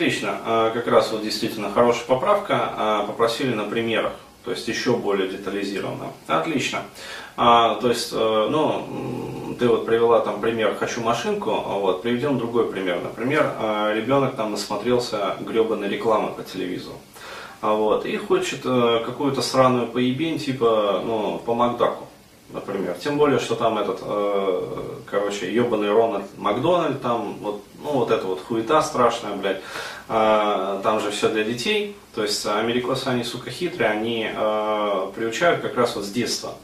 Отлично, 0.00 0.38
А, 0.46 0.70
как 0.70 0.86
раз 0.86 1.12
вот 1.12 1.22
действительно 1.22 1.70
хорошая 1.70 2.06
поправка, 2.06 2.72
А, 2.74 3.04
попросили 3.04 3.52
на 3.52 3.64
примерах, 3.64 4.14
то 4.46 4.50
есть 4.50 4.66
еще 4.66 4.96
более 4.96 5.28
детализированно. 5.28 6.06
Отлично. 6.26 6.84
А, 7.36 7.74
то 7.74 7.90
есть, 7.90 8.08
э, 8.10 8.48
ну, 8.50 9.54
ты 9.58 9.68
вот 9.68 9.84
привела 9.84 10.20
там 10.20 10.40
пример 10.40 10.74
«хочу 10.76 11.02
машинку», 11.02 11.50
вот, 11.50 12.00
приведем 12.00 12.38
другой 12.38 12.72
пример. 12.72 13.00
Например, 13.02 13.52
ребенок 13.94 14.36
там 14.36 14.52
насмотрелся 14.52 15.36
гребаной 15.40 15.90
рекламы 15.90 16.30
по 16.30 16.42
телевизору. 16.44 16.96
Вот, 17.60 18.06
и 18.06 18.16
хочет 18.16 18.60
э, 18.64 19.02
какую-то 19.04 19.42
сраную 19.42 19.86
поебень, 19.86 20.38
типа, 20.38 21.02
ну, 21.04 21.42
по 21.44 21.52
Макдаку, 21.52 22.06
например. 22.52 22.96
Тем 23.02 23.18
более, 23.18 23.38
что 23.38 23.54
там 23.54 23.78
этот, 23.78 24.00
э, 24.02 24.62
короче, 25.06 25.52
ебаный 25.52 25.90
Рональд 25.90 26.26
Макдональд, 26.36 27.00
там, 27.00 27.36
вот, 27.40 27.62
ну, 27.82 27.92
вот 27.92 28.10
эта 28.10 28.26
вот 28.26 28.42
хуета 28.42 28.82
страшная, 28.82 29.34
блядь. 29.36 29.60
А, 30.08 30.80
там 30.82 31.00
же 31.00 31.10
все 31.10 31.28
для 31.28 31.44
детей. 31.44 31.96
То 32.14 32.22
есть, 32.22 32.44
америкосы, 32.46 33.06
они, 33.06 33.24
сука, 33.24 33.50
хитрые, 33.50 33.90
они 33.90 34.30
э, 34.32 35.12
приучают 35.14 35.60
как 35.60 35.76
раз 35.76 35.94
вот 35.96 36.04
с 36.04 36.10
детства 36.10 36.54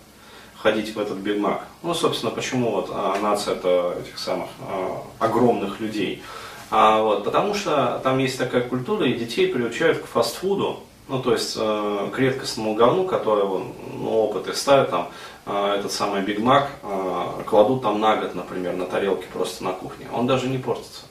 ходить 0.66 0.94
в 0.94 0.98
этот 0.98 1.18
Биг 1.18 1.38
Мак. 1.38 1.64
Ну, 1.82 1.94
собственно, 1.94 2.32
почему 2.32 2.72
вот 2.72 2.90
а, 2.90 3.18
нация 3.20 3.54
это 3.54 3.96
этих 4.00 4.18
самых 4.18 4.48
а, 4.60 5.02
огромных 5.20 5.80
людей. 5.80 6.22
А, 6.70 7.00
вот, 7.02 7.24
потому 7.24 7.54
что 7.54 8.00
там 8.02 8.18
есть 8.18 8.38
такая 8.38 8.62
культура, 8.62 9.06
и 9.06 9.14
детей 9.14 9.46
приучают 9.46 9.98
к 9.98 10.06
фастфуду, 10.06 10.80
ну, 11.08 11.22
то 11.22 11.32
есть 11.32 11.56
э, 11.58 12.10
к 12.12 12.18
редкостному 12.18 12.74
говну, 12.74 13.04
который 13.04 13.44
вон, 13.44 13.72
ну, 13.94 14.10
опыты 14.10 14.54
ставят 14.54 14.90
там, 14.90 15.08
э, 15.46 15.76
этот 15.78 15.92
самый 15.92 16.22
Биг 16.22 16.40
Мак, 16.40 16.68
э, 16.82 17.42
кладут 17.46 17.82
там 17.82 18.00
на 18.00 18.16
год, 18.16 18.34
например, 18.34 18.74
на 18.74 18.86
тарелке 18.86 19.26
просто 19.32 19.64
на 19.64 19.72
кухне. 19.72 20.06
Он 20.12 20.26
даже 20.26 20.48
не 20.48 20.58
портится. 20.58 21.02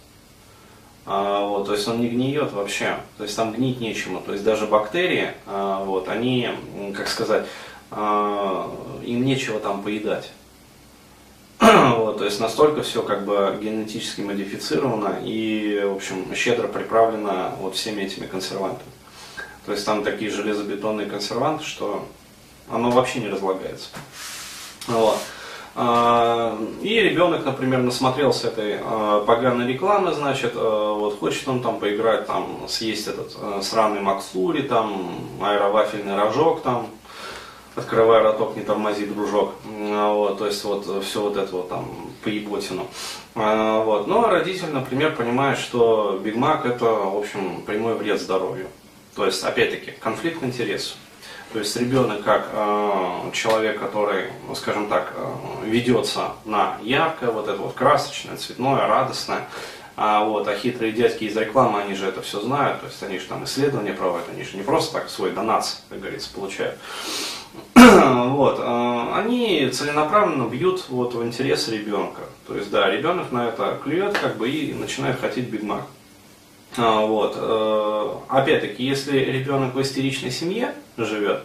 А, 1.06 1.48
вот, 1.48 1.68
то 1.68 1.74
есть 1.74 1.88
он 1.88 2.02
не 2.02 2.08
гниет 2.08 2.52
вообще, 2.52 2.98
то 3.18 3.24
есть 3.24 3.36
там 3.36 3.54
гнить 3.54 3.80
нечему, 3.80 4.22
то 4.22 4.34
есть 4.34 4.44
даже 4.44 4.66
бактерии, 4.66 5.34
а, 5.46 5.84
вот, 5.84 6.10
они, 6.10 6.50
как 6.96 7.08
сказать, 7.08 7.46
а, 7.92 8.72
им 9.04 9.24
нечего 9.24 9.60
там 9.60 9.84
поедать. 9.84 10.32
Вот, 11.96 12.18
то 12.18 12.26
есть 12.26 12.40
настолько 12.40 12.82
все 12.84 13.02
как 13.04 13.26
бы 13.26 13.58
генетически 13.62 14.22
модифицировано 14.22 15.20
и, 15.24 15.82
в 15.86 15.96
общем, 15.96 16.34
щедро 16.36 16.68
приправлено 16.68 17.54
вот 17.60 17.76
всеми 17.76 18.02
этими 18.02 18.26
консервантами. 18.26 18.90
То 19.66 19.72
есть 19.72 19.86
там 19.86 20.04
такие 20.04 20.32
железобетонные 20.32 21.08
консерванты, 21.08 21.64
что 21.64 22.06
оно 22.70 22.92
вообще 22.92 23.20
не 23.20 23.30
разлагается. 23.30 23.90
Вот. 24.88 25.18
А, 25.78 26.58
И 26.82 27.02
ребенок, 27.02 27.44
например, 27.44 27.80
насмотрелся 27.80 28.48
этой 28.48 28.80
а, 28.82 29.26
поганой 29.26 29.68
рекламы, 29.68 30.14
значит, 30.14 30.54
а, 30.56 30.94
вот 30.94 31.20
хочет 31.20 31.48
он 31.50 31.62
там 31.62 31.80
поиграть, 31.80 32.28
там, 32.28 32.62
съесть 32.68 33.08
этот 33.08 33.36
сраный 33.62 34.00
Макфлури, 34.00 34.62
там, 34.62 35.12
аэровафельный 35.42 36.16
рожок, 36.16 36.62
там, 36.62 36.88
открывай 37.76 38.22
роток, 38.22 38.56
не 38.56 38.64
тормози, 38.64 39.06
дружок. 39.06 39.56
Вот, 39.66 40.38
то 40.38 40.46
есть 40.48 40.64
вот 40.64 41.04
все 41.04 41.22
вот 41.22 41.36
это 41.36 41.54
вот 41.54 41.68
там 41.68 41.86
поеботину. 42.24 42.88
Вот. 43.34 44.08
Но 44.08 44.30
родитель, 44.30 44.70
например, 44.72 45.14
понимает, 45.14 45.60
что 45.60 46.18
Биг 46.24 46.38
Мак 46.38 46.66
это, 46.66 46.86
в 46.86 47.18
общем, 47.18 47.64
прямой 47.64 47.96
вред 47.96 48.22
здоровью. 48.22 48.68
То 49.16 49.26
есть, 49.26 49.44
опять-таки, 49.44 49.92
конфликт 50.00 50.44
интересов. 50.44 50.98
То 51.54 51.60
есть 51.60 51.76
ребенок 51.78 52.24
как 52.24 52.50
э, 52.52 53.32
человек, 53.32 53.80
который, 53.80 54.26
ну, 54.48 54.56
скажем 54.56 54.90
так, 54.90 55.14
э, 55.16 55.66
ведется 55.66 56.34
на 56.44 56.78
яркое, 56.82 57.32
вот 57.32 57.48
это 57.48 57.62
вот 57.62 57.74
красочное, 57.74 58.36
цветное, 58.36 58.86
радостное, 58.88 59.48
а, 59.96 60.26
вот, 60.26 60.46
а 60.50 60.56
хитрые 60.56 60.92
дядьки 60.92 61.24
из 61.24 61.38
рекламы, 61.38 61.82
они 61.82 61.96
же 61.96 62.08
это 62.08 62.22
все 62.22 62.42
знают, 62.42 62.82
то 62.82 62.88
есть 62.88 63.02
они 63.04 63.20
же 63.20 63.28
там 63.28 63.46
исследования 63.46 63.94
проводят, 63.94 64.28
они 64.30 64.44
же 64.44 64.58
не 64.58 64.64
просто 64.64 65.00
так 65.00 65.10
свой 65.10 65.32
донат, 65.32 65.78
как 65.88 66.00
говорится, 66.02 66.34
получают. 66.34 66.78
вот, 67.74 68.60
э, 68.60 69.14
они 69.16 69.70
целенаправленно 69.70 70.50
бьют 70.50 70.90
вот 70.90 71.14
в 71.14 71.24
интерес 71.24 71.70
ребенка. 71.70 72.24
То 72.48 72.58
есть, 72.58 72.70
да, 72.70 72.90
ребенок 72.90 73.32
на 73.32 73.48
это 73.48 73.80
клюет, 73.82 74.18
как 74.18 74.36
бы, 74.36 74.50
и 74.50 74.74
начинает 74.74 75.22
хотеть 75.22 75.48
Биг 75.48 75.64
Мак. 75.64 75.84
А, 76.78 77.06
Вот. 77.06 77.34
э, 77.38 78.12
Опять-таки, 78.28 78.84
если 78.84 79.18
ребенок 79.20 79.76
в 79.76 79.82
истеричной 79.82 80.32
семье 80.32 80.74
живет, 80.98 81.44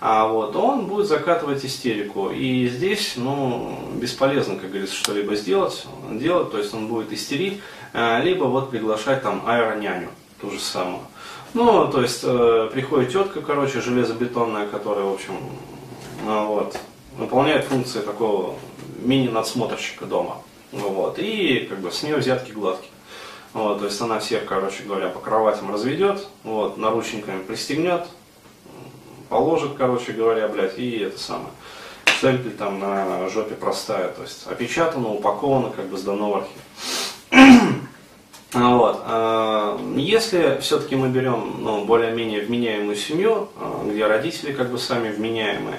а 0.00 0.26
вот, 0.28 0.52
то 0.52 0.60
он 0.60 0.86
будет 0.86 1.06
закатывать 1.06 1.64
истерику. 1.64 2.30
И 2.30 2.68
здесь, 2.68 3.14
ну, 3.16 3.78
бесполезно, 3.94 4.56
как 4.56 4.68
говорится, 4.70 4.94
что-либо 4.94 5.34
сделать, 5.36 5.86
делать, 6.10 6.50
то 6.50 6.58
есть 6.58 6.74
он 6.74 6.88
будет 6.88 7.12
истерить, 7.12 7.60
э, 7.94 8.22
либо 8.22 8.44
вот 8.44 8.70
приглашать 8.70 9.22
там 9.22 9.42
аэроняню, 9.46 10.08
ту 10.40 10.50
же 10.50 10.60
самую. 10.60 11.00
Ну, 11.54 11.90
то 11.90 12.02
есть 12.02 12.20
э, 12.24 12.70
приходит 12.72 13.12
тетка, 13.12 13.40
короче, 13.40 13.80
железобетонная, 13.80 14.66
которая, 14.66 15.06
в 15.06 15.14
общем, 15.14 15.34
ну, 16.24 16.46
вот, 16.46 16.78
выполняет 17.16 17.64
функции 17.64 18.00
такого 18.00 18.56
мини-надсмотрщика 18.98 20.04
дома. 20.04 20.42
Вот, 20.72 21.18
и 21.18 21.66
как 21.70 21.80
бы 21.80 21.90
с 21.90 22.02
нее 22.02 22.16
взятки 22.16 22.52
гладкие. 22.52 22.90
Вот, 23.56 23.78
то 23.78 23.86
есть 23.86 23.98
она 24.02 24.18
всех, 24.18 24.44
короче 24.44 24.82
говоря, 24.82 25.08
по 25.08 25.18
кроватям 25.18 25.72
разведет, 25.72 26.26
вот, 26.44 26.76
наручниками 26.76 27.42
пристегнет, 27.42 28.06
положит, 29.30 29.76
короче 29.78 30.12
говоря, 30.12 30.46
блядь, 30.48 30.78
и 30.78 30.98
это 30.98 31.18
самое. 31.18 31.48
Цельпель 32.20 32.50
там 32.50 32.78
на 32.78 33.26
жопе 33.30 33.54
простая, 33.54 34.08
то 34.08 34.20
есть 34.20 34.46
опечатано, 34.46 35.08
упаковано, 35.08 35.70
как 35.70 35.86
бы 35.86 35.96
сдано 35.96 36.30
в 36.30 36.36
архив. 36.36 37.72
Вот. 38.52 39.02
а, 39.04 39.80
Если 39.96 40.58
все-таки 40.60 40.94
мы 40.94 41.08
берем 41.08 41.56
ну, 41.60 41.84
более-менее 41.84 42.42
вменяемую 42.42 42.96
семью, 42.96 43.48
а, 43.56 43.84
где 43.86 44.06
родители 44.06 44.52
как 44.52 44.70
бы 44.70 44.78
сами 44.78 45.10
вменяемые, 45.10 45.78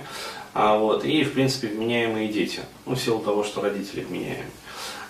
а, 0.55 0.77
вот, 0.77 1.05
и 1.05 1.23
в 1.23 1.33
принципе 1.33 1.67
вменяемые 1.67 2.27
дети, 2.27 2.61
ну, 2.87 2.95
в 2.95 2.99
силу 2.99 3.19
того, 3.19 3.43
что 3.43 3.61
родители 3.61 4.01
вменяемые, 4.01 4.49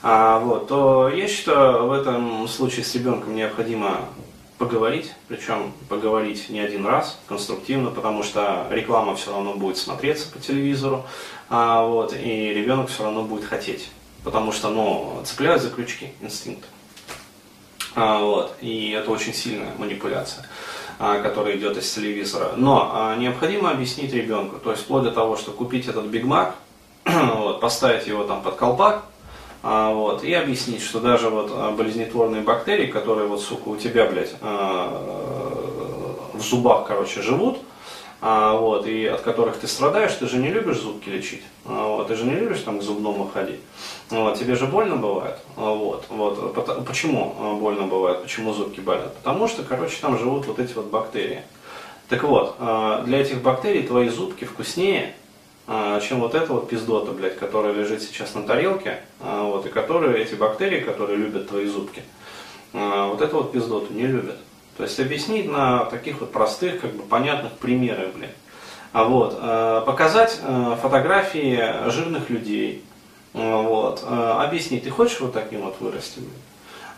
а, 0.01 0.39
вот, 0.39 0.67
то 0.67 1.09
я 1.09 1.27
считаю, 1.27 1.87
в 1.87 1.91
этом 1.91 2.47
случае 2.47 2.85
с 2.85 2.93
ребенком 2.95 3.35
необходимо 3.35 4.01
поговорить, 4.57 5.13
причем 5.27 5.73
поговорить 5.89 6.49
не 6.49 6.59
один 6.59 6.85
раз, 6.85 7.19
конструктивно, 7.27 7.91
потому 7.91 8.23
что 8.23 8.67
реклама 8.71 9.15
все 9.15 9.31
равно 9.31 9.53
будет 9.53 9.77
смотреться 9.77 10.31
по 10.31 10.39
телевизору, 10.39 11.05
а, 11.49 11.83
вот, 11.85 12.13
и 12.13 12.53
ребенок 12.53 12.89
все 12.89 13.03
равно 13.03 13.23
будет 13.23 13.45
хотеть, 13.45 13.89
потому 14.23 14.51
что, 14.51 14.69
ну, 14.69 15.21
цепляют 15.25 15.61
за 15.61 15.69
крючки 15.69 16.11
инстинкт. 16.21 16.65
А, 17.95 18.19
вот, 18.19 18.55
и 18.61 18.91
это 18.91 19.09
очень 19.09 19.33
сильная 19.33 19.73
манипуляция, 19.77 20.45
а, 20.99 21.19
которая 21.19 21.57
идет 21.57 21.77
из 21.77 21.91
телевизора. 21.91 22.51
Но 22.55 22.91
а, 22.93 23.15
необходимо 23.15 23.71
объяснить 23.71 24.13
ребенку, 24.13 24.57
то 24.57 24.71
есть 24.71 24.83
вплоть 24.83 25.03
до 25.03 25.11
того, 25.11 25.35
что 25.35 25.51
купить 25.51 25.87
этот 25.87 26.05
Биг 26.05 26.23
Мак, 26.23 26.55
вот, 27.05 27.59
поставить 27.59 28.05
его 28.05 28.23
там 28.23 28.41
под 28.43 28.55
колпак, 28.55 29.03
а, 29.69 29.91
вот, 29.91 30.23
и 30.23 30.33
объяснить, 30.33 30.81
что 30.81 31.01
даже 31.01 31.29
вот 31.29 31.51
а, 31.53 31.71
болезнетворные 31.71 32.41
бактерии, 32.41 32.87
которые 32.87 33.27
вот, 33.27 33.41
сука, 33.41 33.67
у 33.67 33.75
тебя, 33.75 34.05
блядь, 34.05 34.33
а, 34.39 34.87
в 36.33 36.41
зубах, 36.41 36.87
короче, 36.87 37.21
живут, 37.21 37.59
а, 38.21 38.55
вот, 38.55 38.87
и 38.87 39.05
от 39.05 39.19
которых 39.19 39.57
ты 39.57 39.67
страдаешь, 39.67 40.13
ты 40.13 40.25
же 40.25 40.37
не 40.37 40.47
любишь 40.47 40.77
зубки 40.77 41.09
лечить, 41.09 41.43
а, 41.65 41.97
вот, 41.97 42.07
ты 42.07 42.15
же 42.15 42.23
не 42.23 42.35
любишь 42.35 42.61
там 42.61 42.79
к 42.79 42.81
зубному 42.81 43.27
ходить, 43.27 43.59
вот, 44.09 44.39
тебе 44.39 44.55
же 44.55 44.67
больно 44.67 44.95
бывает, 44.95 45.37
а, 45.57 45.73
вот, 45.73 46.05
вот, 46.07 46.55
пото- 46.55 46.81
почему 46.85 47.35
а, 47.37 47.55
больно 47.55 47.87
бывает, 47.87 48.23
почему 48.23 48.53
зубки 48.53 48.79
болят, 48.79 49.17
потому 49.17 49.49
что, 49.49 49.63
короче, 49.63 49.97
там 49.99 50.17
живут 50.17 50.47
вот 50.47 50.59
эти 50.59 50.71
вот 50.75 50.85
бактерии. 50.85 51.41
Так 52.07 52.23
вот, 52.23 52.55
для 53.03 53.19
этих 53.19 53.41
бактерий 53.41 53.83
твои 53.83 54.07
зубки 54.07 54.45
вкуснее, 54.45 55.13
чем 56.01 56.21
вот 56.21 56.33
эта 56.33 56.53
вот 56.53 56.69
пиздота, 56.69 57.11
блядь, 57.11 57.37
которая 57.37 57.73
лежит 57.73 58.01
сейчас 58.01 58.35
на 58.35 58.43
тарелке, 58.43 59.01
а, 59.19 59.43
вот, 59.43 59.65
и 59.65 59.69
которые, 59.69 60.23
эти 60.23 60.33
бактерии, 60.35 60.79
которые 60.79 61.17
любят 61.17 61.49
твои 61.49 61.65
зубки, 61.65 62.03
а, 62.73 63.07
вот 63.07 63.21
эту 63.21 63.37
вот 63.37 63.51
пиздоту 63.51 63.93
не 63.93 64.07
любят. 64.07 64.37
То 64.77 64.83
есть 64.83 64.97
объяснить 64.99 65.51
на 65.51 65.85
таких 65.85 66.21
вот 66.21 66.31
простых, 66.31 66.79
как 66.79 66.93
бы 66.93 67.03
понятных 67.03 67.53
примерах, 67.53 68.13
блядь. 68.15 68.35
А 68.93 69.03
вот, 69.03 69.35
показать 69.85 70.39
фотографии 70.81 71.89
жирных 71.89 72.29
людей, 72.29 72.83
вот, 73.33 74.03
объяснить, 74.07 74.85
ты 74.85 74.89
хочешь 74.89 75.19
вот 75.19 75.33
таким 75.33 75.61
вот 75.61 75.75
вырасти, 75.81 76.19
блядь? 76.19 76.31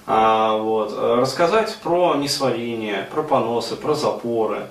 А, 0.05 0.57
вот, 0.57 0.93
рассказать 0.97 1.75
про 1.81 2.15
несварение, 2.15 3.07
про 3.11 3.23
поносы, 3.23 3.75
про 3.75 3.93
запоры, 3.95 4.67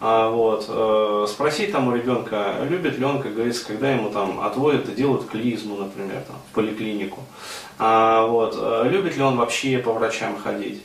а, 0.00 0.30
вот, 0.30 0.64
э, 0.66 1.26
спросить 1.28 1.72
там 1.72 1.88
у 1.88 1.94
ребенка, 1.94 2.54
любит 2.68 2.98
ли 2.98 3.04
он, 3.04 3.20
как 3.20 3.34
говорится, 3.34 3.66
когда 3.66 3.90
ему 3.90 4.08
там 4.08 4.40
отводят 4.40 4.88
и 4.88 4.92
делают 4.92 5.28
клизму, 5.28 5.76
например, 5.76 6.22
там, 6.26 6.36
в 6.50 6.54
поликлинику. 6.54 7.20
А, 7.78 8.26
вот, 8.26 8.56
э, 8.58 8.88
любит 8.88 9.18
ли 9.18 9.22
он 9.22 9.36
вообще 9.36 9.76
по 9.78 9.92
врачам 9.92 10.38
ходить. 10.38 10.82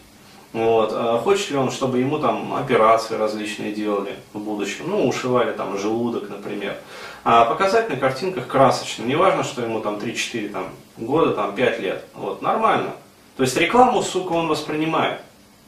Вот. 0.51 0.91
а 0.93 1.19
Хочет 1.19 1.51
ли 1.51 1.57
он, 1.57 1.69
чтобы 1.69 1.99
ему 1.99 2.17
там 2.17 2.53
операции 2.53 3.15
различные 3.15 3.73
делали 3.73 4.15
в 4.33 4.39
будущем, 4.39 4.85
ну, 4.87 5.05
ушивали 5.05 5.51
там 5.51 5.77
желудок, 5.77 6.29
например. 6.29 6.77
А 7.23 7.45
показать 7.45 7.89
на 7.89 7.97
картинках 7.97 8.47
красочно, 8.47 9.03
не 9.03 9.15
важно, 9.15 9.43
что 9.43 9.61
ему 9.61 9.79
там 9.81 9.95
3-4 9.95 10.49
там, 10.49 10.69
года, 10.97 11.31
там, 11.31 11.55
5 11.55 11.79
лет, 11.79 12.05
вот, 12.13 12.41
нормально. 12.41 12.91
То 13.35 13.43
есть 13.43 13.57
рекламу, 13.57 14.01
сука, 14.01 14.31
он 14.33 14.47
воспринимает. 14.47 15.19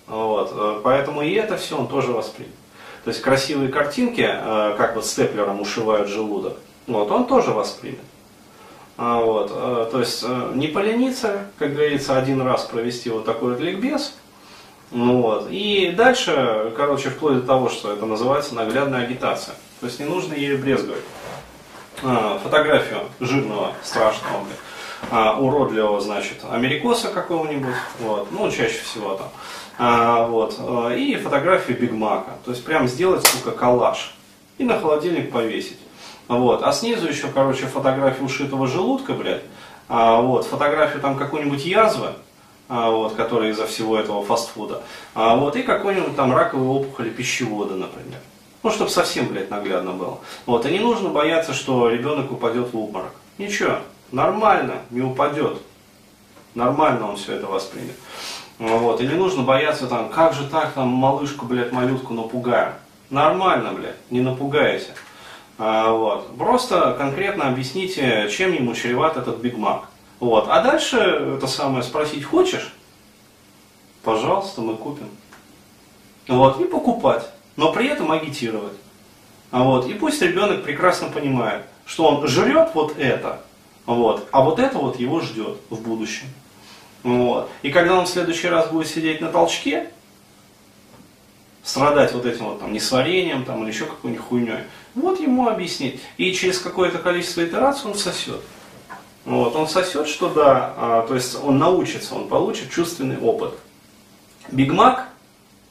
Вот, 0.07 0.51
э, 0.53 0.81
поэтому 0.83 1.21
и 1.21 1.33
это 1.33 1.57
все 1.57 1.77
он 1.77 1.88
тоже 1.88 2.11
воспримет. 2.11 2.51
То 3.07 3.12
есть 3.12 3.24
красивые 3.24 3.69
картинки, 3.69 4.27
э, 4.30 4.75
как 4.77 4.98
вот 4.98 5.06
степлером 5.06 5.62
ушивают 5.62 6.09
желудок, 6.09 6.57
вот, 6.88 7.09
он 7.09 7.25
тоже 7.25 7.51
воспримет. 7.51 8.01
А, 8.98 9.21
вот, 9.21 9.50
э, 9.50 9.88
то 9.89 10.00
есть 10.01 10.25
не 10.56 10.68
полениться, 10.68 11.48
как 11.57 11.74
говорится, 11.74 12.18
один 12.18 12.42
раз 12.42 12.65
провести 12.65 13.09
вот 13.09 13.24
такой 13.24 13.51
вот 13.54 13.62
ликбез, 13.62 14.13
ну 14.92 15.21
вот, 15.21 15.48
и 15.50 15.94
дальше, 15.95 16.74
короче, 16.75 17.09
вплоть 17.09 17.36
до 17.36 17.48
того, 17.48 17.69
что 17.69 17.94
это 17.94 18.06
называется 18.06 18.56
наглядная 18.56 19.06
агитация. 19.06 19.56
То 19.80 19.86
есть 19.86 20.01
не 20.01 20.06
нужно 20.06 20.33
ею 20.33 20.59
брезговать. 20.59 21.04
А, 22.04 22.42
фотографию 22.44 23.04
жирного, 23.21 23.71
страшного, 23.83 24.44
а, 25.11 25.39
уродливого, 25.39 26.01
значит, 26.01 26.44
америкоса 26.49 27.09
какого-нибудь, 27.09 27.75
вот, 27.99 28.27
ну, 28.31 28.49
чаще 28.51 28.79
всего 28.79 29.15
там, 29.15 29.29
а, 29.77 30.27
вот, 30.27 30.55
а, 30.59 30.94
и 30.94 31.15
фотографию 31.15 31.79
Биг 31.79 31.91
Мака, 31.91 32.31
то 32.44 32.51
есть 32.51 32.65
прям 32.65 32.88
сделать, 32.88 33.25
сука, 33.25 33.51
коллаж. 33.51 34.13
И 34.57 34.63
на 34.63 34.79
холодильник 34.79 35.31
повесить. 35.31 35.77
Вот, 36.27 36.63
а 36.63 36.71
снизу 36.71 37.07
еще, 37.07 37.27
короче, 37.27 37.67
фотографию 37.67 38.25
ушитого 38.25 38.67
желудка, 38.67 39.13
блядь, 39.13 39.44
а, 39.88 40.19
вот, 40.19 40.45
фотографию 40.45 41.01
там 41.01 41.15
какой-нибудь 41.15 41.63
язвы, 41.63 42.09
а, 42.67 42.89
вот, 42.89 43.13
которая 43.13 43.51
из-за 43.51 43.65
всего 43.67 43.97
этого 43.97 44.23
фастфуда, 44.23 44.81
а, 45.13 45.35
вот, 45.35 45.55
и 45.55 45.63
какой-нибудь 45.63 46.15
там 46.15 46.35
раковой 46.35 46.67
опухоли 46.67 47.09
пищевода, 47.09 47.75
например. 47.75 48.19
Ну, 48.63 48.71
чтобы 48.71 48.89
совсем, 48.89 49.27
блядь, 49.27 49.49
наглядно 49.49 49.91
было. 49.91 50.19
Вот, 50.45 50.65
и 50.65 50.71
не 50.71 50.79
нужно 50.79 51.09
бояться, 51.09 51.53
что 51.53 51.89
ребенок 51.89 52.31
упадет 52.31 52.73
в 52.73 52.77
обморок. 52.77 53.13
Ничего, 53.38 53.77
нормально, 54.12 54.75
не 54.89 55.01
упадет. 55.01 55.62
Нормально 56.56 57.09
он 57.09 57.18
все 57.18 57.36
это 57.36 57.48
воспримет. 57.48 57.95
Вот, 58.59 59.01
и 59.01 59.07
не 59.07 59.13
нужно 59.13 59.44
бояться 59.44 59.88
там, 59.88 60.09
как 60.09 60.33
же 60.33 60.48
так, 60.48 60.74
там, 60.74 60.88
малышку, 60.88 61.45
блядь, 61.45 61.71
малютку 61.71 62.13
напугаем. 62.13 62.74
Нормально, 63.09 63.74
блядь, 63.74 63.95
не 64.09 64.21
напугайся. 64.21 64.94
А, 65.59 65.92
вот. 65.92 66.36
Просто 66.38 66.95
конкретно 66.98 67.48
объясните, 67.48 68.30
чем 68.30 68.54
ему 68.54 68.74
чреват 68.74 69.18
этот 69.18 69.38
Биг 69.38 69.57
Мак. 69.57 69.89
Вот. 70.19 70.48
А 70.50 70.62
дальше 70.62 70.98
это 70.98 71.48
самое 71.48 71.83
спросить 71.83 72.24
хочешь? 72.24 72.74
Пожалуйста, 74.04 74.62
мы 74.62 74.75
купим. 74.75 75.09
Вот. 76.27 76.59
И 76.59 76.65
покупать 76.65 77.27
но 77.57 77.74
при 77.74 77.88
этом 77.88 78.12
агитировать. 78.12 78.77
А 79.51 79.63
вот, 79.63 79.88
и 79.88 79.94
пусть 79.94 80.21
ребенок 80.21 80.63
прекрасно 80.63 81.09
понимает, 81.09 81.63
что 81.86 82.06
он 82.06 82.27
жрет 82.27 82.69
вот 82.74 82.98
это, 82.98 83.42
вот, 83.88 84.28
а 84.31 84.44
вот 84.44 84.60
это 84.60 84.78
вот 84.78 85.00
его 85.00 85.22
ждет 85.22 85.57
в 85.72 85.81
будущем. 85.81 86.28
Вот. 87.01 87.50
И 87.63 87.72
когда 87.72 87.98
он 87.98 88.06
в 88.06 88.10
следующий 88.10 88.48
раз 88.48 88.69
будет 88.69 88.88
сидеть 88.88 89.22
на 89.22 89.30
толчке, 89.30 89.89
страдать 91.63 92.13
вот 92.13 92.25
этим 92.25 92.45
вот 92.45 92.60
там 92.60 92.72
несварением 92.72 93.44
там, 93.44 93.63
или 93.63 93.72
еще 93.72 93.86
какой-нибудь 93.86 94.24
хуйней, 94.24 94.60
вот 94.94 95.19
ему 95.19 95.48
объяснить. 95.48 96.00
И 96.18 96.31
через 96.34 96.60
какое-то 96.60 97.00
количество 97.00 97.44
итераций 97.44 97.89
он 97.89 97.98
сосет. 97.98 98.42
Вот, 99.25 99.56
он 99.56 99.68
сосет, 99.68 100.07
что 100.07 100.30
да, 100.30 100.74
а, 100.78 101.07
то 101.07 101.16
есть 101.16 101.36
он 101.44 101.57
научится, 101.57 102.13
он 102.13 102.28
получит 102.28 102.69
чувственный 102.69 103.18
опыт. 103.18 103.56
Бигмак– 104.51 105.10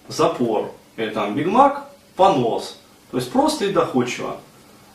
запор 0.09 0.73
или 0.97 1.11
там 1.11 1.35
Биг 1.35 1.47
Мак, 1.47 1.91
понос. 2.15 2.79
То 3.11 3.19
есть 3.19 3.31
просто 3.31 3.67
и 3.67 3.73
доходчиво. 3.73 4.39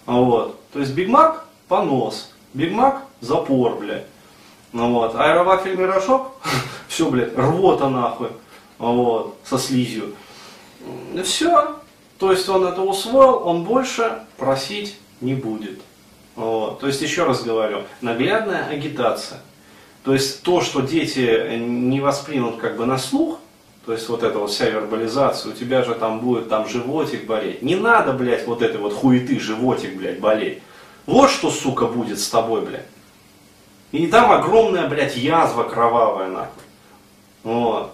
Вот. 0.05 0.59
То 0.71 0.79
есть 0.79 0.93
Биг 0.93 1.09
Мак, 1.09 1.45
понос. 1.67 2.31
Биг 2.53 2.71
Мак, 2.73 3.03
запор, 3.21 3.75
блядь. 3.75 4.05
Ну 4.73 4.93
вот. 4.93 5.15
Аэровафельный 5.15 5.85
рожок, 5.85 6.31
все, 6.87 7.09
блядь, 7.09 7.35
рвота 7.37 7.89
нахуй. 7.89 8.29
Вот. 8.77 9.37
Со 9.43 9.57
слизью. 9.57 10.15
И 11.13 11.21
все. 11.21 11.75
То 12.17 12.31
есть 12.31 12.47
он 12.49 12.65
это 12.65 12.81
усвоил, 12.81 13.47
он 13.47 13.63
больше 13.63 14.23
просить 14.37 14.97
не 15.21 15.33
будет. 15.33 15.79
Вот. 16.35 16.79
То 16.79 16.87
есть 16.87 17.01
еще 17.01 17.25
раз 17.25 17.43
говорю, 17.43 17.83
наглядная 18.01 18.67
агитация. 18.67 19.39
То 20.03 20.13
есть 20.13 20.41
то, 20.41 20.61
что 20.61 20.81
дети 20.81 21.57
не 21.57 21.99
воспримут 21.99 22.57
как 22.57 22.77
бы 22.77 22.85
на 22.85 22.97
слух, 22.97 23.39
то 23.85 23.93
есть 23.93 24.09
вот 24.09 24.23
эта 24.23 24.37
вот 24.37 24.51
вся 24.51 24.69
вербализация, 24.69 25.51
у 25.51 25.55
тебя 25.55 25.83
же 25.83 25.95
там 25.95 26.19
будет 26.19 26.49
там 26.49 26.67
животик 26.67 27.25
болеть. 27.25 27.61
Не 27.61 27.75
надо, 27.75 28.13
блядь, 28.13 28.45
вот 28.47 28.61
этой 28.61 28.79
вот 28.79 28.93
хуеты 28.93 29.39
животик, 29.39 29.97
блядь, 29.97 30.19
болеть. 30.19 30.61
Вот 31.11 31.29
что, 31.29 31.51
сука, 31.51 31.87
будет 31.87 32.21
с 32.21 32.29
тобой, 32.29 32.61
блядь. 32.61 32.87
И 33.91 34.07
там 34.07 34.31
огромная, 34.31 34.87
блядь, 34.87 35.17
язва 35.17 35.63
кровавая, 35.63 36.29
нахуй. 36.29 36.63
Вот. 37.43 37.93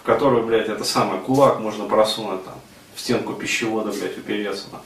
В 0.00 0.04
которую, 0.04 0.44
блядь, 0.44 0.68
это 0.68 0.82
самое, 0.82 1.20
кулак 1.20 1.60
можно 1.60 1.84
просунуть 1.84 2.44
там, 2.44 2.54
в 2.96 3.00
стенку 3.00 3.34
пищевода, 3.34 3.92
блядь, 3.92 4.18
упереться. 4.18 4.66
Там. 4.68 4.82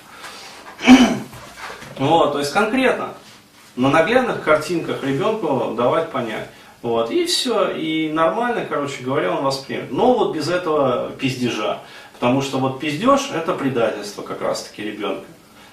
Вот, 1.96 2.32
то 2.34 2.38
есть 2.38 2.52
конкретно 2.52 3.14
на 3.76 3.88
наглядных 3.88 4.42
картинках 4.42 5.02
ребенку 5.02 5.72
давать 5.74 6.10
понять. 6.10 6.50
Вот, 6.82 7.10
и 7.10 7.24
все, 7.24 7.70
и 7.70 8.12
нормально, 8.12 8.66
короче 8.68 9.02
говоря, 9.02 9.34
он 9.34 9.42
воспримет. 9.42 9.90
Но 9.90 10.12
вот 10.12 10.34
без 10.34 10.50
этого 10.50 11.12
пиздежа. 11.12 11.78
Потому 12.12 12.42
что 12.42 12.58
вот 12.58 12.78
пиздеж 12.78 13.30
это 13.32 13.54
предательство 13.54 14.20
как 14.20 14.42
раз 14.42 14.64
таки 14.64 14.82
ребенка. 14.82 15.24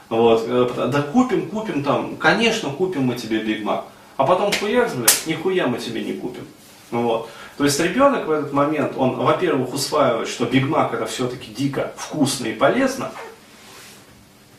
Вот, 0.09 0.43
э, 0.47 0.87
да 0.87 1.01
купим, 1.01 1.49
купим 1.49 1.83
там, 1.83 2.15
конечно, 2.15 2.69
купим 2.69 3.03
мы 3.03 3.15
тебе 3.15 3.39
Биг 3.39 3.63
Мак. 3.63 3.85
А 4.15 4.23
потом 4.25 4.51
хуяк, 4.51 4.95
блядь, 4.95 5.27
нихуя 5.27 5.67
мы 5.67 5.77
тебе 5.77 6.03
не 6.03 6.13
купим. 6.13 6.47
Вот. 6.91 7.29
То 7.57 7.65
есть 7.65 7.79
ребенок 7.79 8.27
в 8.27 8.31
этот 8.31 8.53
момент, 8.53 8.93
он, 8.97 9.15
во-первых, 9.15 9.73
усваивает, 9.73 10.29
что 10.29 10.45
Биг 10.45 10.67
Мак 10.67 10.93
это 10.93 11.05
все-таки 11.05 11.51
дико 11.51 11.91
вкусно 11.97 12.47
и 12.47 12.53
полезно. 12.53 13.11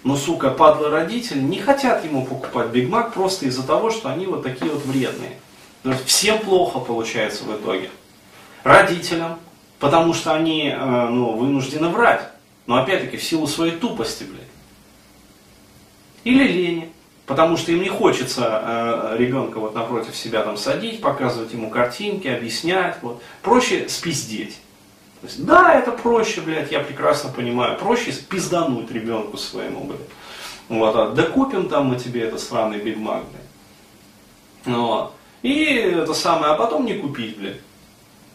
Но, 0.05 0.17
сука, 0.17 0.51
падлы 0.51 0.91
родители 0.91 1.41
не 1.41 1.59
хотят 1.59 2.05
ему 2.05 2.25
покупать 2.27 2.69
Биг 2.69 2.89
Мак 2.89 3.15
просто 3.15 3.47
из-за 3.47 3.67
того, 3.67 3.91
что 3.91 4.11
они 4.11 4.27
вот 4.27 4.43
такие 4.43 4.71
вот 4.71 4.85
вредные. 4.85 5.39
То 5.83 5.91
есть 5.91 6.05
всем 6.07 6.39
плохо 6.41 6.81
получается 6.81 7.45
в 7.45 7.57
итоге. 7.57 7.91
Родителям, 8.65 9.39
потому 9.79 10.13
что 10.13 10.35
они 10.35 10.69
э, 10.69 11.09
ну, 11.09 11.37
вынуждены 11.37 11.89
врать. 11.89 12.29
Но 12.67 12.77
опять-таки 12.77 13.17
в 13.17 13.23
силу 13.23 13.47
своей 13.47 13.73
тупости, 13.73 14.25
блядь. 14.25 14.43
Или 16.25 16.49
лени. 16.49 16.93
Потому 17.27 17.59
что 17.59 17.73
им 17.73 17.83
не 17.83 17.91
хочется 17.91 18.63
э, 18.65 19.17
ребенка 19.19 19.61
вот 19.61 19.75
напротив 19.75 20.17
себя 20.17 20.43
там 20.43 20.57
садить, 20.57 21.03
показывать 21.03 21.53
ему 21.53 21.69
картинки, 21.69 22.27
объяснять. 22.27 22.97
Вот. 23.03 23.23
Проще 23.43 23.87
спиздеть. 23.91 24.59
То 25.21 25.27
есть, 25.27 25.45
да, 25.45 25.75
это 25.75 25.93
проще, 25.93 26.41
блядь, 26.41 26.73
я 26.73 26.81
прекрасно 26.81 27.31
понимаю. 27.31 27.77
Проще 27.79 28.13
спиздануть 28.13 28.91
ребенку 28.91 29.37
своему, 29.37 29.85
блядь. 29.85 30.01
Вот, 30.71 30.97
а 30.97 31.11
да 31.11 31.23
купим 31.25 31.69
там 31.69 31.87
мы 31.87 31.97
тебе 31.97 32.23
это 32.23 32.39
странный 32.39 32.79
Биг 32.79 32.97
Мак, 32.97 33.25
блядь. 34.65 35.11
И 35.43 35.65
это 35.65 36.15
самое, 36.15 36.53
а 36.53 36.57
потом 36.57 36.87
не 36.87 36.95
купить, 36.95 37.37
блядь. 37.37 37.61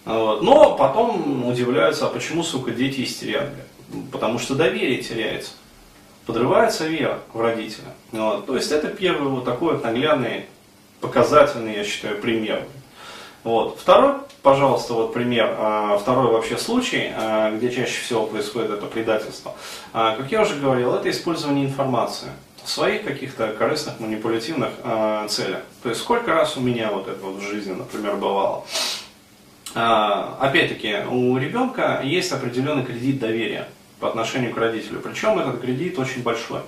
Вот. 0.06 0.44
Но 0.44 0.76
потом 0.76 1.48
удивляются, 1.48 2.06
а 2.06 2.10
почему, 2.10 2.44
сука, 2.44 2.72
дети 2.72 3.04
истерят, 3.04 3.50
блядь. 3.54 4.12
Потому 4.12 4.38
что 4.38 4.54
доверие 4.54 5.02
теряется. 5.02 5.54
Подрывается 6.26 6.88
вера 6.88 7.20
в 7.34 7.42
родителя. 7.42 7.94
Вот. 8.12 8.46
То 8.46 8.56
есть 8.56 8.72
это 8.72 8.88
первый 8.88 9.30
вот 9.30 9.44
такой 9.44 9.74
вот 9.74 9.84
наглядный, 9.84 10.46
показательный, 11.02 11.76
я 11.76 11.84
считаю, 11.84 12.20
пример. 12.22 12.64
Вот. 13.44 13.78
Второй, 13.78 14.16
пожалуйста, 14.42 14.94
вот 14.94 15.14
пример, 15.14 15.54
а, 15.58 15.98
второй 15.98 16.32
вообще 16.32 16.58
случай, 16.58 17.12
а, 17.14 17.52
где 17.52 17.70
чаще 17.70 18.02
всего 18.02 18.26
происходит 18.26 18.72
это 18.72 18.86
предательство. 18.86 19.54
А, 19.92 20.16
как 20.16 20.32
я 20.32 20.44
уже 20.44 20.56
говорил, 20.56 20.94
это 20.94 21.10
использование 21.10 21.66
информации 21.66 22.30
в 22.64 22.70
своих 22.70 23.04
каких-то 23.04 23.50
корыстных, 23.50 24.00
манипулятивных 24.00 24.70
целях. 25.28 25.64
То 25.82 25.90
есть 25.90 26.00
сколько 26.00 26.34
раз 26.34 26.56
у 26.56 26.62
меня 26.62 26.92
вот 26.92 27.10
это 27.10 27.22
вот 27.22 27.36
в 27.36 27.42
жизни, 27.42 27.74
например, 27.74 28.16
бывало. 28.16 28.64
Опять-таки, 29.74 31.00
у 31.10 31.38
ребенка 31.38 32.00
есть 32.06 32.32
определенный 32.32 32.86
кредит 32.86 33.20
доверия 33.20 33.68
по 34.04 34.10
отношению 34.10 34.54
к 34.54 34.58
родителю. 34.58 35.00
Причем 35.00 35.40
этот 35.40 35.62
кредит 35.62 35.98
очень 35.98 36.24
большой. 36.24 36.60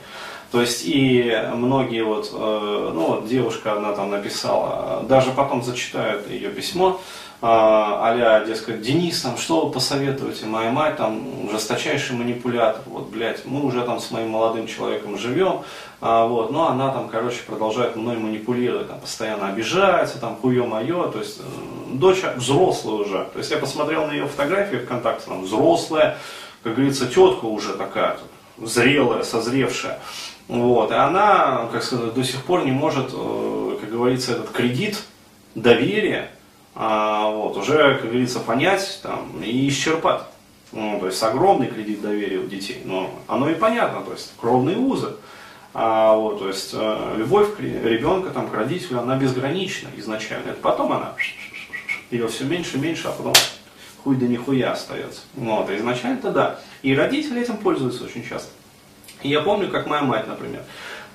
То 0.51 0.61
есть 0.61 0.83
и 0.85 1.37
многие 1.53 2.01
вот, 2.01 2.29
э, 2.31 2.91
ну 2.93 3.07
вот 3.07 3.27
девушка 3.27 3.73
одна 3.73 3.91
там 3.91 4.09
написала, 4.09 5.03
даже 5.03 5.31
потом 5.31 5.61
зачитают 5.61 6.29
ее 6.29 6.49
письмо, 6.49 7.01
а 7.41 8.43
дескать, 8.45 8.81
Денис, 8.81 9.21
там, 9.21 9.37
что 9.37 9.65
вы 9.65 9.71
посоветуете? 9.71 10.45
Моя 10.45 10.71
мать 10.71 10.95
там 10.97 11.49
жесточайший 11.51 12.15
манипулятор, 12.15 12.81
вот, 12.85 13.09
блядь, 13.09 13.45
мы 13.45 13.63
уже 13.63 13.83
там 13.83 13.99
с 13.99 14.09
моим 14.11 14.29
молодым 14.29 14.67
человеком 14.67 15.17
живем, 15.17 15.61
а, 16.01 16.25
вот, 16.25 16.51
но 16.51 16.69
она 16.69 16.89
там, 16.91 17.09
короче, 17.09 17.41
продолжает 17.45 17.97
мной 17.97 18.17
манипулировать, 18.17 18.87
там, 18.87 18.99
постоянно 18.99 19.49
обижается, 19.49 20.19
там, 20.19 20.37
хуе 20.37 20.63
мое, 20.63 21.09
то 21.11 21.19
есть, 21.19 21.39
э, 21.39 21.43
дочь 21.93 22.23
взрослая 22.37 22.95
уже, 22.95 23.27
то 23.33 23.39
есть, 23.39 23.51
я 23.51 23.57
посмотрел 23.57 24.07
на 24.07 24.13
ее 24.13 24.27
фотографии 24.27 24.77
ВКонтакте, 24.77 25.25
там, 25.27 25.43
взрослая, 25.43 26.17
как 26.65 26.73
говорится, 26.73 27.05
тетка 27.05 27.45
уже 27.45 27.73
такая, 27.73 28.17
зрелая, 28.57 29.21
созревшая, 29.21 29.99
вот, 30.47 30.89
и 30.89 30.95
она, 30.95 31.69
как 31.71 31.83
сказать, 31.83 32.15
до 32.15 32.23
сих 32.23 32.43
пор 32.43 32.65
не 32.65 32.71
может, 32.71 33.11
э, 33.13 33.77
как 33.79 33.91
говорится, 33.91 34.31
этот 34.31 34.49
кредит 34.49 35.03
доверия, 35.53 36.31
а, 36.73 37.29
вот, 37.29 37.55
уже, 37.55 37.99
как 38.01 38.09
говорится, 38.09 38.39
понять 38.39 38.99
там, 39.03 39.43
и 39.43 39.69
исчерпать. 39.69 40.23
Ну, 40.71 40.99
то 40.99 41.05
есть 41.05 41.21
огромный 41.21 41.67
кредит 41.67 42.01
доверия 42.01 42.39
у 42.39 42.47
детей. 42.47 42.81
Но 42.83 43.11
оно 43.27 43.47
и 43.47 43.53
понятно, 43.53 44.01
то 44.01 44.11
есть 44.11 44.33
кровные 44.41 44.77
узы. 44.77 45.13
А, 45.75 46.15
вот, 46.15 46.39
то 46.39 46.47
есть 46.47 46.71
э, 46.73 47.13
любовь 47.15 47.59
ребенка 47.59 48.31
там, 48.31 48.49
к 48.49 48.53
родителю, 48.55 49.01
она 49.01 49.15
безгранична 49.17 49.89
изначально. 49.97 50.53
Потом 50.53 50.93
она 50.93 51.13
ее 52.09 52.27
все 52.27 52.43
меньше 52.43 52.77
и 52.77 52.79
меньше, 52.79 53.07
а 53.07 53.11
потом 53.11 53.33
хуй 54.05 54.15
да 54.17 54.27
нихуя 54.27 54.71
остается. 54.71 55.21
Вот, 55.33 55.67
а 55.67 55.75
изначально-то 55.75 56.31
да. 56.31 56.59
И 56.83 56.95
родители 56.95 57.41
этим 57.41 57.57
пользуются 57.57 58.05
очень 58.05 58.23
часто. 58.23 58.51
Я 59.23 59.41
помню, 59.41 59.69
как 59.69 59.87
моя 59.87 60.03
мать, 60.03 60.27
например, 60.27 60.61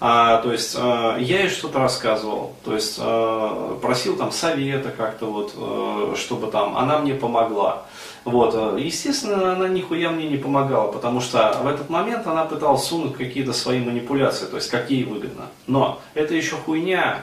а, 0.00 0.42
то 0.42 0.50
есть 0.50 0.74
а, 0.76 1.16
я 1.18 1.42
ей 1.42 1.50
что-то 1.50 1.78
рассказывал, 1.78 2.56
то 2.64 2.74
есть 2.74 2.96
а, 2.98 3.78
просил 3.80 4.16
там 4.16 4.32
совета 4.32 4.90
как-то 4.90 5.26
вот, 5.26 5.54
а, 5.56 6.14
чтобы 6.16 6.50
там 6.50 6.76
она 6.76 6.98
мне 6.98 7.14
помогла. 7.14 7.84
Вот, 8.24 8.78
естественно, 8.78 9.52
она 9.52 9.68
нихуя 9.68 10.10
мне 10.10 10.28
не 10.28 10.36
помогала, 10.36 10.90
потому 10.90 11.20
что 11.20 11.56
в 11.62 11.66
этот 11.66 11.88
момент 11.88 12.26
она 12.26 12.44
пыталась 12.44 12.84
сунуть 12.84 13.14
какие-то 13.14 13.52
свои 13.52 13.78
манипуляции, 13.78 14.46
то 14.46 14.56
есть 14.56 14.68
как 14.68 14.90
ей 14.90 15.04
выгодно. 15.04 15.46
Но 15.66 16.00
это 16.14 16.34
еще 16.34 16.56
хуйня, 16.56 17.22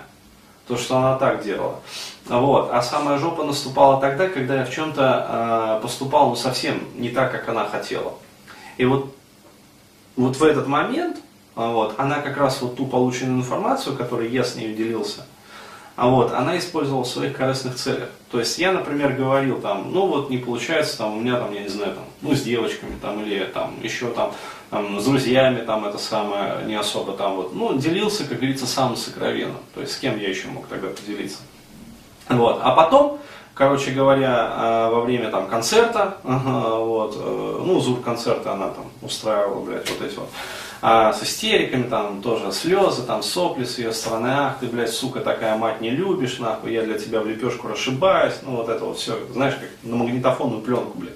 то, 0.68 0.78
что 0.78 0.98
она 0.98 1.16
так 1.18 1.44
делала. 1.44 1.80
Вот. 2.26 2.70
А 2.72 2.82
самая 2.82 3.18
жопа 3.18 3.44
наступала 3.44 4.02
тогда, 4.02 4.28
когда 4.28 4.56
я 4.56 4.66
в 4.66 4.72
чем-то 4.72 5.78
э, 5.78 5.82
поступал 5.82 6.30
ну, 6.30 6.36
совсем 6.36 6.82
не 6.96 7.10
так, 7.10 7.32
как 7.32 7.48
она 7.50 7.66
хотела. 7.66 8.14
И 8.78 8.86
вот, 8.86 9.16
вот 10.16 10.36
в 10.36 10.44
этот 10.44 10.68
момент 10.68 11.18
а, 11.58 11.72
вот, 11.72 11.96
она 11.98 12.20
как 12.20 12.38
раз 12.38 12.62
вот 12.62 12.76
ту 12.76 12.86
полученную 12.86 13.40
информацию, 13.40 13.98
которой 13.98 14.30
я 14.30 14.44
с 14.44 14.56
ней 14.56 14.76
делился, 14.76 15.26
а 15.96 16.08
вот, 16.08 16.32
она 16.32 16.56
использовала 16.60 17.04
в 17.04 17.08
своих 17.08 17.36
корыстных 17.36 17.76
целях. 17.76 18.10
То 18.30 18.40
есть 18.40 18.60
я, 18.60 18.72
например, 18.72 19.14
говорил 19.14 19.60
там, 19.60 19.92
ну 19.92 20.06
вот 20.06 20.30
не 20.30 20.38
получается 20.38 21.00
там 21.00 21.18
у 21.18 21.20
меня 21.20 21.40
там, 21.40 21.52
я 21.52 21.62
не 21.62 21.68
знаю, 21.68 21.96
там, 21.96 22.04
ну 22.22 22.36
с 22.36 22.44
девочками 22.44 22.96
там 23.02 23.24
или 23.24 23.44
там 23.46 23.74
еще 23.82 24.12
там, 24.12 24.34
там 24.70 25.00
с 25.00 25.06
друзьями 25.06 25.62
там 25.62 25.86
это 25.86 25.98
самое 25.98 26.66
не 26.66 26.76
особо 26.76 27.14
там 27.14 27.36
вот, 27.36 27.56
ну 27.56 27.78
делился, 27.78 28.26
как 28.26 28.38
говорится, 28.38 28.68
самым 28.68 28.98
сокровенным. 28.98 29.60
То 29.74 29.82
есть 29.82 29.94
с 29.94 29.98
кем 29.98 30.20
я 30.20 30.30
еще 30.30 30.48
мог 30.48 30.68
тогда 30.68 30.90
поделиться. 30.90 31.40
Вот, 32.30 32.60
а 32.62 32.72
потом, 32.72 33.20
короче 33.54 33.92
говоря, 33.92 34.36
а, 34.52 34.90
во 34.92 35.02
время 35.02 35.30
там 35.30 35.48
концерта, 35.48 36.18
вот, 36.24 37.16
э, 37.18 37.62
ну, 37.66 37.80
звук 37.80 38.04
концерта 38.04 38.52
она 38.52 38.68
там 38.68 38.86
устраивала, 39.02 39.64
блядь, 39.64 39.90
вот 39.90 40.02
эти 40.02 40.16
вот 40.16 40.30
а 40.80 41.12
с 41.12 41.24
истериками, 41.24 41.84
там 41.84 42.22
тоже 42.22 42.52
слезы, 42.52 43.02
там 43.02 43.24
сопли 43.24 43.64
с 43.64 43.80
ее 43.80 43.92
стороны, 43.92 44.28
ах, 44.28 44.60
ты, 44.60 44.68
блядь, 44.68 44.92
сука, 44.92 45.22
такая 45.22 45.58
мать 45.58 45.82
не 45.82 45.90
любишь, 45.90 46.38
нахуй, 46.38 46.72
я 46.72 46.84
для 46.84 47.00
тебя 47.00 47.22
в 47.22 47.28
лепешку 47.28 47.68
расшибаюсь, 47.68 48.36
ну 48.44 48.58
вот 48.58 48.70
это 48.70 48.86
вот 48.86 49.00
все, 49.00 49.18
знаешь, 49.34 49.56
как 49.56 49.70
на 49.82 49.96
магнитофонную 49.96 50.62
пленку, 50.62 50.98
блядь. 50.98 51.16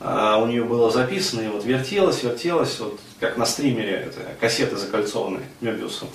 А 0.00 0.38
у 0.38 0.46
нее 0.46 0.62
было 0.62 0.90
записано, 0.90 1.40
и 1.40 1.48
вот 1.48 1.64
вертелось, 1.64 2.22
вертелось, 2.22 2.78
вот 2.78 3.00
как 3.18 3.36
на 3.36 3.44
стримере, 3.44 3.94
это, 3.94 4.20
кассеты 4.40 4.76
закольцованные 4.76 5.42
Мебиусом. 5.60 6.08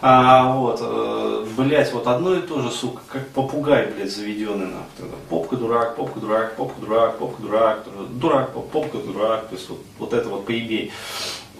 А, 0.00 0.54
вот, 0.54 0.78
э, 0.80 1.46
блять, 1.56 1.92
вот 1.92 2.06
одно 2.06 2.34
и 2.34 2.40
то 2.40 2.60
же, 2.62 2.70
сука, 2.70 3.02
как 3.08 3.28
попугай, 3.28 3.86
блядь, 3.86 4.10
заведенный, 4.10 4.66
нахуй. 4.66 5.18
Попка 5.28 5.56
дурак, 5.56 5.96
попка 5.96 6.20
дурак, 6.20 6.56
попка 6.56 6.80
дурак, 6.80 7.18
попка 7.18 7.42
дурак, 7.42 7.84
дурак, 8.10 8.52
попка 8.72 8.98
дурак, 8.98 9.48
то 9.48 9.56
есть 9.56 9.68
вот, 9.68 9.80
вот 9.98 10.12
это 10.14 10.28
вот 10.28 10.46
поебей. 10.46 10.92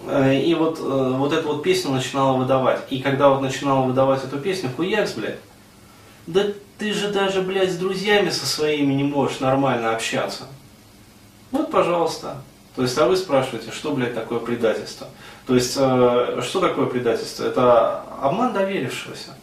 Э, 0.07 0.33
и 0.35 0.55
вот, 0.55 0.79
э, 0.79 1.13
вот 1.17 1.33
эту 1.33 1.49
вот 1.49 1.63
песню 1.63 1.91
начинала 1.91 2.37
выдавать. 2.37 2.81
И 2.89 3.01
когда 3.01 3.29
вот 3.29 3.41
начинала 3.41 3.85
выдавать 3.85 4.23
эту 4.23 4.39
песню, 4.39 4.71
хуякс, 4.75 5.13
блядь, 5.13 5.39
да 6.25 6.45
ты 6.77 6.93
же 6.93 7.09
даже, 7.09 7.41
блядь, 7.41 7.71
с 7.71 7.77
друзьями 7.77 8.29
со 8.29 8.45
своими 8.45 8.93
не 8.93 9.03
можешь 9.03 9.39
нормально 9.39 9.93
общаться. 9.93 10.47
Вот, 11.51 11.71
пожалуйста. 11.71 12.37
То 12.75 12.83
есть, 12.83 12.97
а 12.97 13.07
вы 13.07 13.17
спрашиваете, 13.17 13.71
что, 13.71 13.91
блядь, 13.91 14.15
такое 14.15 14.39
предательство? 14.39 15.07
То 15.47 15.55
есть, 15.55 15.75
э, 15.77 16.41
что 16.41 16.59
такое 16.59 16.85
предательство? 16.85 17.45
Это 17.45 18.03
обман 18.21 18.53
доверившегося. 18.53 19.35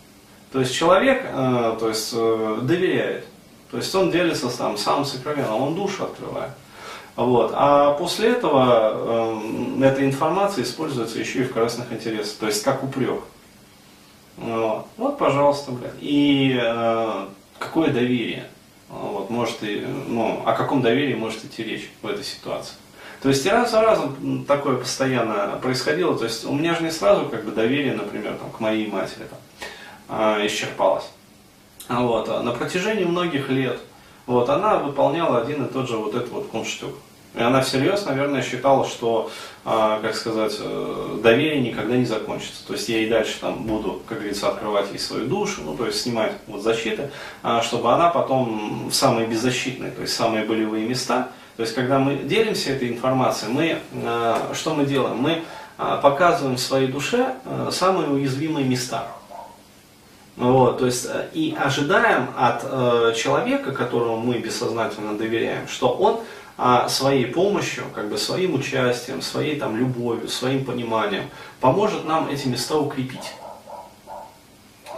То 0.52 0.60
есть, 0.60 0.74
человек, 0.74 1.22
э, 1.24 1.76
то 1.78 1.88
есть, 1.88 2.12
э, 2.14 2.58
доверяет. 2.62 3.26
То 3.70 3.76
есть, 3.78 3.94
он 3.94 4.10
делится 4.10 4.48
там 4.56 4.78
самым 4.78 5.04
сокровенным, 5.04 5.60
он 5.60 5.74
душу 5.74 6.04
открывает. 6.04 6.52
Вот. 7.16 7.52
А 7.54 7.94
после 7.94 8.32
этого 8.32 9.40
э, 9.80 9.84
эта 9.84 10.04
информация 10.04 10.64
используется 10.64 11.18
еще 11.18 11.40
и 11.40 11.44
в 11.44 11.52
корыстных 11.52 11.90
интересах, 11.90 12.34
то 12.38 12.46
есть 12.46 12.62
как 12.62 12.84
упрек. 12.84 13.22
Вот, 14.36 14.86
вот 14.98 15.16
пожалуйста, 15.16 15.72
блядь. 15.72 15.94
И 16.00 16.58
э, 16.62 17.26
какое 17.58 17.90
доверие? 17.90 18.48
Вот, 18.88 19.30
может 19.30 19.62
и, 19.62 19.84
ну, 20.06 20.42
о 20.44 20.52
каком 20.52 20.80
доверии 20.80 21.14
может 21.14 21.44
идти 21.44 21.64
речь 21.64 21.90
в 22.02 22.06
этой 22.06 22.24
ситуации? 22.24 22.74
То 23.22 23.30
есть 23.30 23.44
и 23.44 23.50
раз 23.50 23.70
за 23.70 23.80
разом 23.80 24.44
такое 24.44 24.76
постоянно 24.76 25.58
происходило. 25.60 26.16
То 26.16 26.24
есть 26.24 26.44
у 26.44 26.52
меня 26.52 26.74
же 26.74 26.82
не 26.82 26.90
сразу 26.90 27.26
как 27.26 27.44
бы 27.44 27.50
доверие, 27.50 27.94
например, 27.94 28.34
там, 28.34 28.50
к 28.50 28.60
моей 28.60 28.86
матери 28.86 29.24
там, 29.28 30.38
э, 30.38 30.46
исчерпалось. 30.46 31.10
Вот. 31.88 32.28
А 32.28 32.42
на 32.42 32.52
протяжении 32.52 33.04
многих 33.04 33.48
лет 33.48 33.80
вот, 34.26 34.48
она 34.48 34.78
выполняла 34.78 35.40
один 35.40 35.64
и 35.64 35.72
тот 35.72 35.88
же 35.88 35.96
вот 35.96 36.14
этот 36.14 36.30
вот 36.30 36.48
кунштюк. 36.48 36.94
И 37.36 37.40
она 37.40 37.60
всерьез, 37.60 38.06
наверное, 38.06 38.40
считала, 38.40 38.86
что, 38.86 39.30
э, 39.66 39.98
как 40.00 40.14
сказать, 40.14 40.56
э, 40.58 41.18
доверие 41.22 41.60
никогда 41.60 41.94
не 41.94 42.06
закончится. 42.06 42.66
То 42.66 42.72
есть 42.72 42.88
я 42.88 42.98
и 42.98 43.10
дальше 43.10 43.38
там 43.40 43.64
буду, 43.64 44.00
как 44.08 44.18
говорится, 44.18 44.48
открывать 44.48 44.90
ей 44.90 44.98
свою 44.98 45.26
душу, 45.26 45.60
ну, 45.62 45.76
то 45.76 45.84
есть 45.84 46.00
снимать 46.00 46.32
вот 46.46 46.62
защиты, 46.62 47.10
э, 47.42 47.60
чтобы 47.62 47.92
она 47.92 48.08
потом 48.08 48.88
в 48.88 48.94
самые 48.94 49.26
беззащитные, 49.26 49.90
то 49.90 50.00
есть 50.00 50.14
самые 50.14 50.46
болевые 50.46 50.86
места, 50.88 51.28
то 51.56 51.62
есть 51.62 51.74
когда 51.74 51.98
мы 51.98 52.16
делимся 52.16 52.70
этой 52.72 52.88
информацией, 52.88 53.52
мы, 53.52 53.78
э, 53.92 54.36
что 54.54 54.74
мы 54.74 54.86
делаем? 54.86 55.16
Мы 55.18 55.42
показываем 55.76 56.56
своей 56.56 56.88
душе 56.88 57.34
самые 57.70 58.08
уязвимые 58.08 58.66
места. 58.66 59.08
Вот, 60.36 60.78
то 60.78 60.86
есть 60.86 61.08
и 61.32 61.56
ожидаем 61.58 62.28
от 62.36 62.62
э, 62.62 63.14
человека, 63.16 63.72
которому 63.72 64.18
мы 64.18 64.38
бессознательно 64.38 65.16
доверяем, 65.16 65.66
что 65.66 65.88
он 65.88 66.20
а 66.58 66.88
своей 66.88 67.26
помощью, 67.26 67.84
как 67.94 68.08
бы 68.08 68.16
своим 68.16 68.54
участием, 68.54 69.20
своей 69.20 69.58
там 69.58 69.76
любовью, 69.76 70.28
своим 70.28 70.64
пониманием 70.64 71.24
поможет 71.60 72.06
нам 72.06 72.28
эти 72.28 72.48
места 72.48 72.78
укрепить. 72.78 73.34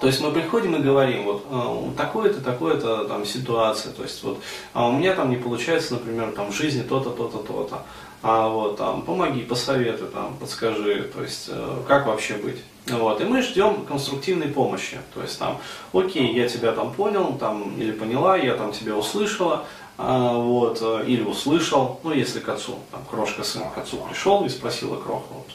То 0.01 0.07
есть 0.07 0.21
мы 0.21 0.31
приходим 0.31 0.77
и 0.77 0.79
говорим, 0.79 1.25
вот 1.25 1.47
э, 1.51 1.97
такое-то, 1.97 2.41
такое-то 2.41 3.05
там 3.07 3.25
ситуация, 3.25 3.93
то 3.93 4.05
есть 4.05 4.23
вот 4.23 4.41
а 4.73 4.89
у 4.89 4.93
меня 4.93 5.15
там 5.15 5.31
не 5.31 5.37
получается, 5.37 5.95
например, 5.95 6.31
там 6.31 6.53
в 6.53 6.55
жизни 6.55 6.83
то-то, 6.83 7.11
то-то, 7.11 7.39
то-то, 7.39 7.83
а 8.23 8.49
вот 8.49 8.77
там 8.77 9.03
помоги, 9.03 9.43
посоветуй, 9.43 10.09
там 10.09 10.37
подскажи, 10.37 11.11
то 11.13 11.23
есть 11.23 11.47
э, 11.49 11.83
как 11.89 12.07
вообще 12.07 12.35
быть. 12.35 12.59
Вот, 12.91 13.21
и 13.21 13.25
мы 13.25 13.43
ждем 13.43 13.85
конструктивной 13.85 14.49
помощи, 14.49 14.99
то 15.15 15.23
есть 15.23 15.39
там, 15.39 15.59
окей, 15.93 16.33
я 16.35 16.49
тебя 16.49 16.73
там 16.73 16.93
понял, 16.93 17.37
там 17.39 17.79
или 17.79 17.93
поняла, 17.93 18.37
я 18.37 18.55
там 18.55 18.73
тебя 18.73 18.97
услышала, 18.97 19.65
а, 19.97 20.33
вот, 20.35 20.79
э, 20.81 21.05
или 21.07 21.23
услышал, 21.23 22.01
ну, 22.05 22.13
если 22.13 22.41
к 22.41 22.49
отцу, 22.49 22.79
там, 22.91 23.05
крошка 23.11 23.43
сын 23.43 23.63
к 23.75 23.79
отцу 23.79 23.99
пришел 24.09 24.45
и 24.45 24.49
спросила 24.49 24.97
кроха, 24.97 25.27
вот, 25.31 25.49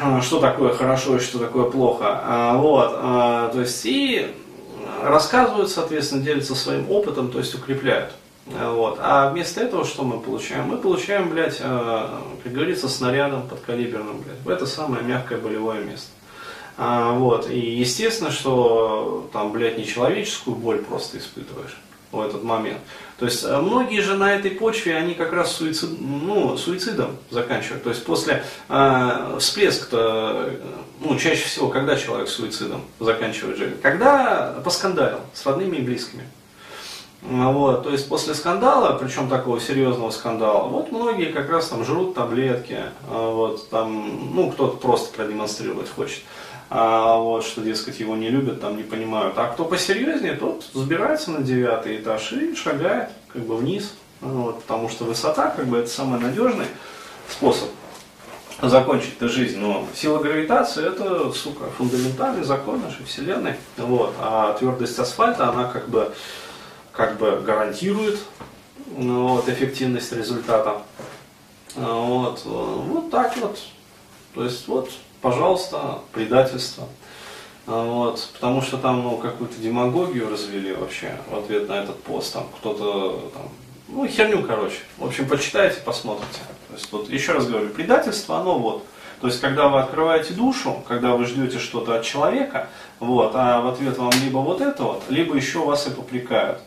вот, 0.00 0.24
что 0.24 0.40
такое 0.40 0.72
хорошо 0.74 1.16
и 1.16 1.20
что 1.20 1.38
такое 1.38 1.70
плохо, 1.70 2.20
а, 2.24 2.56
вот, 2.56 2.92
а, 2.94 3.48
то 3.50 3.60
есть, 3.60 3.84
и 3.84 4.34
рассказывают, 5.02 5.70
соответственно, 5.70 6.22
делятся 6.22 6.54
своим 6.54 6.90
опытом, 6.90 7.30
то 7.30 7.38
есть 7.38 7.54
укрепляют. 7.54 8.12
Вот. 8.46 8.98
А 9.00 9.30
вместо 9.30 9.60
этого 9.60 9.84
что 9.84 10.02
мы 10.02 10.20
получаем? 10.20 10.64
Мы 10.64 10.76
получаем, 10.78 11.30
блядь, 11.30 11.58
как 11.58 12.52
говорится, 12.52 12.88
снарядом 12.88 13.48
подкалиберным, 13.48 14.22
блядь, 14.44 14.56
это 14.56 14.66
самое 14.66 15.04
мягкое 15.04 15.38
болевое 15.38 15.82
место. 15.84 16.08
А, 16.76 17.12
вот. 17.12 17.48
И 17.50 17.58
естественно, 17.58 18.30
что 18.30 19.28
там, 19.32 19.52
блядь, 19.52 19.78
нечеловеческую 19.78 20.56
боль 20.56 20.78
просто 20.78 21.18
испытываешь 21.18 21.78
в 22.10 22.20
этот 22.20 22.42
момент. 22.42 22.78
То 23.18 23.26
есть 23.26 23.44
э, 23.44 23.56
многие 23.58 24.00
же 24.00 24.14
на 24.14 24.34
этой 24.34 24.50
почве, 24.50 24.96
они 24.96 25.14
как 25.14 25.32
раз 25.32 25.52
суицид, 25.52 25.90
ну, 26.00 26.56
суицидом 26.56 27.16
заканчивают. 27.30 27.84
То 27.84 27.90
есть 27.90 28.04
после 28.04 28.44
э, 28.68 29.36
всплеска, 29.38 30.50
ну, 31.00 31.18
чаще 31.18 31.44
всего, 31.44 31.68
когда 31.68 31.96
человек 31.96 32.28
суицидом 32.28 32.82
заканчивает 33.00 33.56
жизнь? 33.56 33.76
Когда 33.80 34.60
поскандалил 34.64 35.20
с 35.32 35.46
родными 35.46 35.76
и 35.76 35.82
близкими. 35.82 36.24
Вот, 37.22 37.84
то 37.84 37.90
есть 37.90 38.08
после 38.08 38.34
скандала, 38.34 38.98
причем 38.98 39.28
такого 39.28 39.60
серьезного 39.60 40.10
скандала, 40.10 40.66
вот 40.66 40.90
многие 40.90 41.32
как 41.32 41.48
раз 41.50 41.68
там 41.68 41.84
жрут 41.84 42.14
таблетки, 42.14 42.80
а 43.08 43.30
вот 43.32 43.70
там, 43.70 44.34
ну 44.34 44.50
кто-то 44.50 44.76
просто 44.76 45.14
продемонстрировать 45.14 45.88
хочет 45.88 46.22
а, 46.68 47.18
вот, 47.18 47.44
что, 47.44 47.60
дескать, 47.60 48.00
его 48.00 48.16
не 48.16 48.28
любят, 48.28 48.60
там 48.60 48.76
не 48.76 48.82
понимают. 48.82 49.38
А 49.38 49.48
кто 49.48 49.66
посерьезнее, 49.66 50.34
тот 50.34 50.64
забирается 50.72 51.30
на 51.30 51.42
девятый 51.42 51.98
этаж 51.98 52.32
и 52.32 52.56
шагает 52.56 53.10
как 53.28 53.42
бы 53.42 53.56
вниз, 53.56 53.92
вот, 54.20 54.62
потому 54.62 54.88
что 54.88 55.04
высота 55.04 55.50
как 55.50 55.66
бы 55.66 55.78
это 55.78 55.88
самый 55.88 56.18
надежный 56.18 56.66
способ 57.28 57.68
закончить 58.68 59.16
эту 59.16 59.28
жизнь. 59.28 59.58
Но 59.58 59.86
сила 59.94 60.18
гравитации 60.18 60.86
это, 60.86 61.30
сука, 61.32 61.64
фундаментальный 61.76 62.44
закон 62.44 62.80
нашей 62.80 63.04
Вселенной. 63.04 63.54
Вот. 63.76 64.14
А 64.18 64.54
твердость 64.54 64.98
асфальта, 64.98 65.48
она 65.48 65.64
как 65.64 65.88
бы, 65.88 66.12
как 66.92 67.18
бы 67.18 67.42
гарантирует 67.44 68.18
ну, 68.96 69.28
вот, 69.28 69.48
эффективность 69.48 70.12
результата. 70.12 70.82
Вот. 71.74 72.42
вот 72.44 73.10
так 73.10 73.36
вот. 73.38 73.58
То 74.34 74.44
есть 74.44 74.68
вот, 74.68 74.90
пожалуйста, 75.20 76.00
предательство. 76.12 76.88
Вот, 77.64 78.28
потому 78.34 78.60
что 78.60 78.76
там 78.76 79.02
ну, 79.02 79.16
какую-то 79.18 79.56
демагогию 79.60 80.28
развели 80.28 80.72
вообще 80.72 81.16
в 81.30 81.38
ответ 81.38 81.68
на 81.68 81.74
этот 81.74 82.02
пост. 82.02 82.32
Там 82.32 82.48
кто-то 82.58 83.30
там, 83.32 83.48
ну, 83.88 84.06
херню, 84.06 84.42
короче. 84.42 84.78
В 84.98 85.06
общем, 85.06 85.28
почитайте, 85.28 85.80
посмотрите. 85.84 86.40
То 86.68 86.74
есть, 86.74 86.90
вот, 86.90 87.08
еще 87.08 87.32
раз 87.32 87.46
говорю, 87.46 87.68
предательство, 87.68 88.40
оно 88.40 88.58
вот. 88.58 88.84
То 89.20 89.28
есть, 89.28 89.40
когда 89.40 89.68
вы 89.68 89.78
открываете 89.78 90.34
душу, 90.34 90.82
когда 90.88 91.14
вы 91.14 91.24
ждете 91.26 91.60
что-то 91.60 91.94
от 91.94 92.02
человека, 92.02 92.68
вот, 92.98 93.30
а 93.36 93.60
в 93.60 93.68
ответ 93.68 93.96
вам 93.96 94.10
либо 94.24 94.38
вот 94.38 94.60
это 94.60 94.82
вот, 94.82 95.04
либо 95.08 95.36
еще 95.36 95.60
вас 95.60 95.86
и 95.86 95.90
попрекают. 95.90 96.58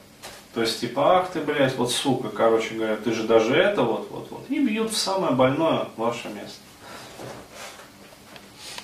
То 0.56 0.62
есть, 0.62 0.80
типа, 0.80 1.20
ах 1.20 1.32
ты, 1.32 1.42
блядь, 1.42 1.76
вот 1.76 1.92
сука, 1.92 2.30
короче 2.30 2.76
говоря, 2.76 2.96
ты 2.96 3.12
же 3.12 3.24
даже 3.24 3.54
это 3.56 3.84
вот, 3.84 4.08
вот, 4.10 4.28
вот. 4.32 4.46
И 4.48 4.66
бьют 4.66 4.90
в 4.90 4.98
самое 4.98 5.34
больное 5.34 5.90
ваше 5.98 6.30
место. 6.30 6.62